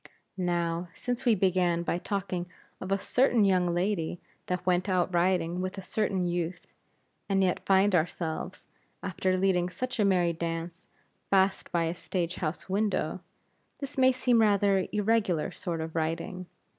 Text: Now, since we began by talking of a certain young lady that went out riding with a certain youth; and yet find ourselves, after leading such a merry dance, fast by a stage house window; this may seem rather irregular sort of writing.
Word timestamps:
Now, 0.39 0.89
since 0.95 1.25
we 1.25 1.35
began 1.35 1.83
by 1.83 1.99
talking 1.99 2.47
of 2.79 2.91
a 2.91 2.97
certain 2.97 3.45
young 3.45 3.67
lady 3.67 4.19
that 4.47 4.65
went 4.65 4.89
out 4.89 5.13
riding 5.13 5.61
with 5.61 5.77
a 5.77 5.83
certain 5.83 6.25
youth; 6.25 6.65
and 7.29 7.43
yet 7.43 7.63
find 7.67 7.93
ourselves, 7.93 8.65
after 9.03 9.37
leading 9.37 9.69
such 9.69 9.99
a 9.99 10.03
merry 10.05 10.33
dance, 10.33 10.87
fast 11.29 11.71
by 11.71 11.83
a 11.83 11.93
stage 11.93 12.37
house 12.37 12.67
window; 12.67 13.21
this 13.77 13.95
may 13.95 14.11
seem 14.11 14.41
rather 14.41 14.87
irregular 14.91 15.51
sort 15.51 15.81
of 15.81 15.95
writing. 15.95 16.47